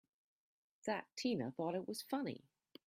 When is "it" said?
1.75-1.87